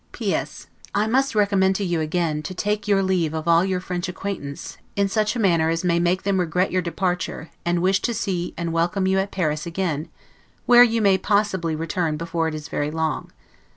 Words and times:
P. 0.13 0.33
S. 0.33 0.65
I 0.95 1.05
must 1.05 1.35
recommend 1.35 1.75
to 1.75 1.83
you 1.83 2.01
again, 2.01 2.41
to 2.41 2.55
take 2.55 2.87
your 2.87 3.03
leave 3.03 3.35
of 3.35 3.47
all 3.47 3.63
your 3.63 3.79
French 3.79 4.09
acquaintance, 4.09 4.79
in 4.95 5.07
such 5.07 5.35
a 5.35 5.39
manner 5.39 5.69
as 5.69 5.83
may 5.83 5.99
make 5.99 6.23
them 6.23 6.39
regret 6.39 6.71
your 6.71 6.81
departure, 6.81 7.51
and 7.65 7.83
wish 7.83 8.01
to 8.01 8.13
see 8.15 8.55
and 8.57 8.73
welcome 8.73 9.05
you 9.05 9.19
at 9.19 9.29
Paris 9.29 9.67
again, 9.67 10.07
where 10.65 10.81
you 10.83 11.03
may 11.03 11.19
possibly 11.19 11.75
return 11.75 12.17
before 12.17 12.47
it 12.47 12.55
is 12.55 12.67
very 12.67 12.89
long. 12.89 13.31